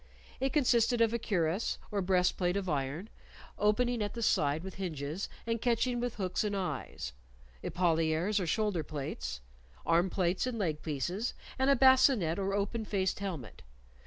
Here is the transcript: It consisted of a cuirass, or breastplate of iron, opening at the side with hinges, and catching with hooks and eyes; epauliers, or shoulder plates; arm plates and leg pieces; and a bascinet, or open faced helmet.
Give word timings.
It 0.39 0.51
consisted 0.51 0.99
of 0.99 1.13
a 1.13 1.19
cuirass, 1.19 1.77
or 1.91 2.01
breastplate 2.01 2.57
of 2.57 2.67
iron, 2.67 3.07
opening 3.59 4.01
at 4.01 4.15
the 4.15 4.23
side 4.23 4.63
with 4.63 4.73
hinges, 4.81 5.29
and 5.45 5.61
catching 5.61 5.99
with 5.99 6.15
hooks 6.15 6.43
and 6.43 6.55
eyes; 6.57 7.13
epauliers, 7.63 8.39
or 8.39 8.47
shoulder 8.47 8.81
plates; 8.81 9.41
arm 9.85 10.09
plates 10.09 10.47
and 10.47 10.57
leg 10.57 10.81
pieces; 10.81 11.35
and 11.59 11.69
a 11.69 11.75
bascinet, 11.75 12.39
or 12.39 12.55
open 12.55 12.83
faced 12.83 13.19
helmet. 13.19 13.61